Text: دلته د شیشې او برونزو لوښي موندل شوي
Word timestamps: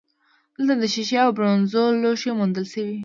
دلته 0.55 0.73
د 0.81 0.83
شیشې 0.93 1.17
او 1.25 1.29
برونزو 1.37 1.83
لوښي 2.01 2.31
موندل 2.37 2.65
شوي 2.73 2.95